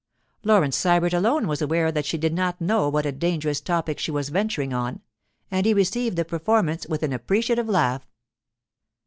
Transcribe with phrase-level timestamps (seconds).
[0.43, 4.09] Laurence Sybert alone was aware that she did not know what a dangerous topic she
[4.09, 4.99] was venturing on,
[5.51, 8.07] and he received the performance with an appreciative laugh.